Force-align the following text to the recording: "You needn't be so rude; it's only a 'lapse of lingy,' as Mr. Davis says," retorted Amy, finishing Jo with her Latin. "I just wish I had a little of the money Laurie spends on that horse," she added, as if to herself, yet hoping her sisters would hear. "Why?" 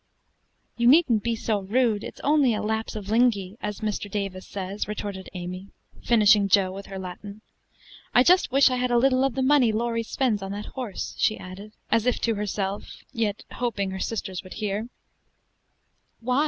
"You 0.77 0.87
needn't 0.87 1.21
be 1.21 1.35
so 1.35 1.59
rude; 1.59 2.03
it's 2.03 2.19
only 2.21 2.55
a 2.55 2.63
'lapse 2.63 2.95
of 2.95 3.09
lingy,' 3.11 3.55
as 3.61 3.81
Mr. 3.81 4.09
Davis 4.09 4.47
says," 4.47 4.87
retorted 4.87 5.29
Amy, 5.35 5.67
finishing 6.01 6.47
Jo 6.49 6.71
with 6.73 6.87
her 6.87 6.97
Latin. 6.97 7.41
"I 8.11 8.23
just 8.23 8.51
wish 8.51 8.71
I 8.71 8.77
had 8.77 8.89
a 8.89 8.97
little 8.97 9.23
of 9.23 9.35
the 9.35 9.43
money 9.43 9.71
Laurie 9.71 10.01
spends 10.01 10.41
on 10.41 10.53
that 10.53 10.65
horse," 10.73 11.13
she 11.19 11.37
added, 11.37 11.73
as 11.91 12.07
if 12.07 12.19
to 12.21 12.33
herself, 12.33 13.03
yet 13.13 13.43
hoping 13.51 13.91
her 13.91 13.99
sisters 13.99 14.41
would 14.43 14.55
hear. 14.55 14.89
"Why?" 16.19 16.39